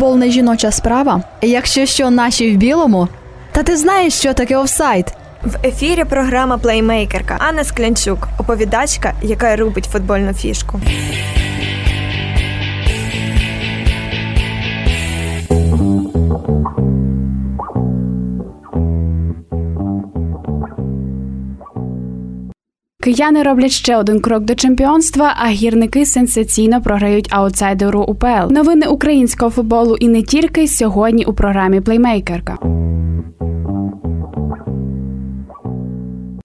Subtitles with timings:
[0.00, 1.22] футбол не жіноча справа?
[1.42, 3.08] Якщо що наші в білому,
[3.52, 5.14] та ти знаєш, що таке офсайд?
[5.42, 10.80] В ефірі програма Плеймейкерка Анна Склянчук, оповідачка, яка робить футбольну фішку.
[23.02, 28.50] Кияни роблять ще один крок до чемпіонства, а гірники сенсаційно програють аутсайдеру УПЛ.
[28.50, 32.58] Новини українського футболу і не тільки сьогодні у програмі Плеймейкерка.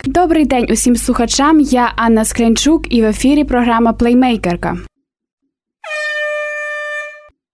[0.05, 1.59] Добрий день усім слухачам.
[1.59, 4.77] Я Анна Скрянчук і в ефірі програма Плеймейкерка.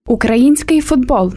[0.06, 1.32] Український футбол.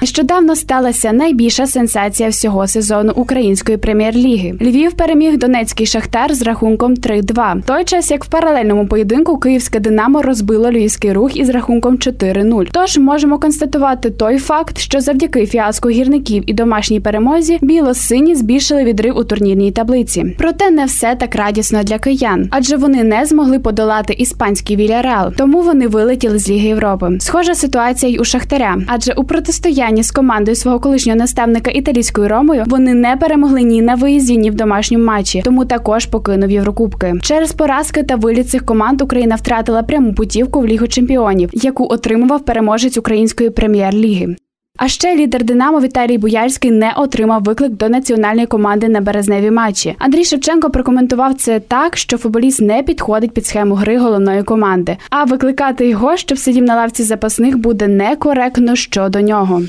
[0.00, 4.54] Нещодавно сталася найбільша сенсація всього сезону української прем'єр-ліги.
[4.60, 7.58] Львів переміг Донецький шахтар з рахунком 3-2.
[7.60, 12.68] В Той час, як в паралельному поєдинку Київське Динамо розбило львівський рух із рахунком 4-0.
[12.72, 19.16] Тож можемо констатувати той факт, що завдяки фіаско гірників і домашній перемозі біло-сині збільшили відрив
[19.16, 20.36] у турнірній таблиці.
[20.38, 25.62] Проте не все так радісно для киян, адже вони не змогли подолати іспанський Вільяреал, тому
[25.62, 27.16] вони вилетіли з Ліги Європи.
[27.20, 32.28] Схожа ситуація й у Шахтаря, адже у протистоянні протистоянні з командою свого колишнього наставника італійською
[32.28, 37.14] ромою вони не перемогли ні на виїзді, ні в домашньому матчі, тому також покинув Єврокубки.
[37.22, 42.44] Через поразки та виліт цих команд Україна втратила пряму путівку в Лігу чемпіонів, яку отримував
[42.44, 44.36] переможець української прем'єр-ліги.
[44.78, 49.94] А ще лідер Динамо Віталій Буяльський не отримав виклик до національної команди на березневі матчі.
[49.98, 54.96] Андрій Шевченко прокоментував це так, що футболіст не підходить під схему гри головної команди.
[55.10, 59.62] А викликати його, щоб сидів на лавці запасних, буде некоректно щодо нього.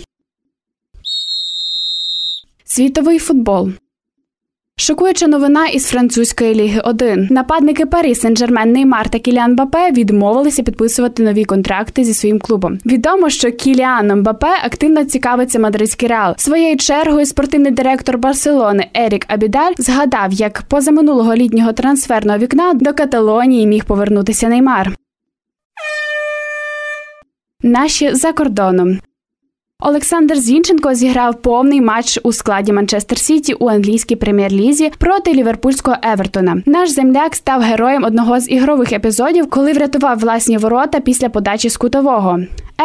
[2.79, 3.69] Світовий футбол.
[4.77, 7.27] Шокуюча новина із французької ліги 1.
[7.31, 12.79] Нападники Парі Сен-Жермен Неймар та Кіліан Мбаппе відмовилися підписувати нові контракти зі своїм клубом.
[12.85, 16.33] Відомо, що Кіліаном Мбаппе активно цікавиться мадридський реал.
[16.37, 23.67] Своєю чергою спортивний директор Барселони Ерік Абідаль згадав, як позаминулого літнього трансферного вікна до Каталонії
[23.67, 24.95] міг повернутися Неймар.
[27.63, 28.99] Наші за кордоном
[29.83, 36.61] Олександр Зінченко зіграв повний матч у складі Манчестер Сіті у англійській прем'єр-лізі проти ліверпульського Евертона.
[36.65, 41.77] Наш земляк став героєм одного з ігрових епізодів, коли врятував власні ворота після подачі з
[41.77, 42.39] кутового.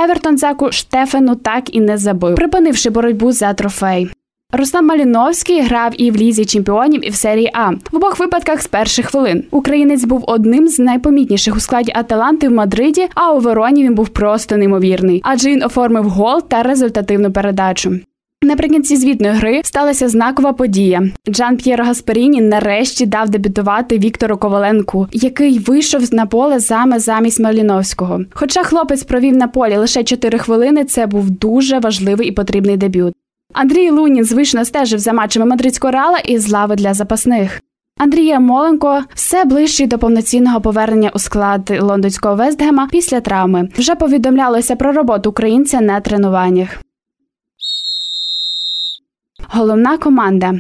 [0.05, 4.11] Евертон заку Штефену так і не забив, припинивши боротьбу за трофей.
[4.57, 8.67] Руслан Маліновський грав і в лізі чемпіонів, і в серії А в обох випадках з
[8.67, 9.45] перших хвилин.
[9.51, 14.09] Українець був одним з найпомітніших у складі Аталанти в Мадриді, а у Вероні він був
[14.09, 17.99] просто неймовірний, адже він оформив гол та результативну передачу.
[18.43, 21.03] Наприкінці звітної гри сталася знакова подія.
[21.29, 28.21] Джан П'єро Гасперіні нарешті дав дебютувати Віктору Коваленку, який вийшов на поле саме замість Маліновського.
[28.31, 33.15] Хоча хлопець провів на полі лише 4 хвилини, це був дуже важливий і потрібний дебют.
[33.55, 37.61] Андрій Лунін звично стежив за матчами мадридського реала із лави для запасних.
[37.97, 43.69] Андрія Моленко все ближче до повноцінного повернення у склад лондонського Вестгема після травми.
[43.77, 46.69] Вже повідомлялося про роботу українця на тренуваннях.
[49.49, 50.55] Головна команда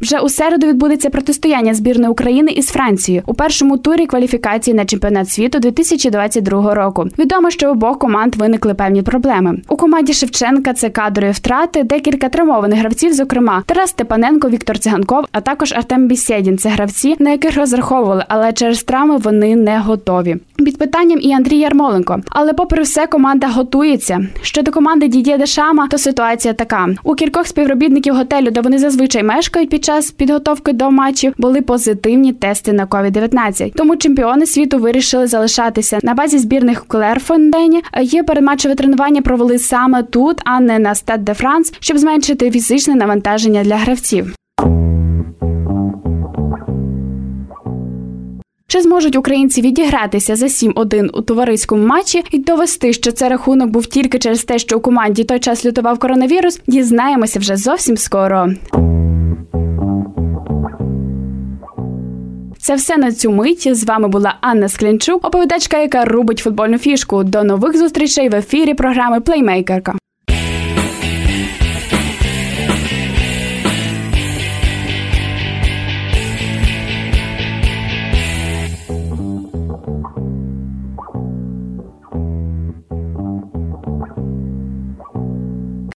[0.00, 5.30] вже у середу відбудеться протистояння збірної України із Францією у першому турі кваліфікації на чемпіонат
[5.30, 7.06] світу 2022 року.
[7.18, 9.58] Відомо, що обох команд виникли певні проблеми.
[9.68, 15.40] У команді Шевченка це кадрові втрати, декілька травмованих гравців, зокрема Тарас Степаненко, Віктор Циганков, а
[15.40, 16.58] також Артем Бісєдін.
[16.58, 20.36] Це гравці, на яких розраховували, але через травми вони не готові.
[20.64, 22.20] Під питанням і Андрій Ярмоленко.
[22.28, 24.26] Але, попри все, команда готується.
[24.42, 29.70] Щодо команди Дідє Дешама, то ситуація така: у кількох співробітників готелю, де вони зазвичай мешкають
[29.70, 33.72] під час підготовки до матчів були позитивні тести на COVID-19.
[33.74, 37.82] Тому чемпіони світу вирішили залишатися на базі збірних в Клерфондені.
[38.02, 42.94] Є передматчеве тренування провели саме тут, а не на Стад де Франс, щоб зменшити фізичне
[42.94, 44.34] навантаження для гравців.
[48.78, 53.86] Чи зможуть українці відігратися за 7-1 у товариському матчі і довести, що це рахунок був
[53.86, 56.60] тільки через те, що у команді той час лютував коронавірус?
[56.66, 58.48] Дізнаємося вже зовсім скоро.
[62.58, 63.76] Це все на цю мить.
[63.76, 67.24] З вами була Анна Склянчук, оповідачка, яка робить футбольну фішку.
[67.24, 69.94] До нових зустрічей в ефірі програми Плеймейкерка.